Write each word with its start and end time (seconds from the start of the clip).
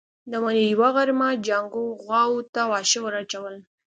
د 0.29 0.33
مني 0.43 0.65
يوه 0.73 0.89
غرمه 0.95 1.29
جانکو 1.47 1.83
غواوو 2.03 2.47
ته 2.53 2.61
واښه 2.71 2.99
ور 3.03 3.13
اچول. 3.21 3.55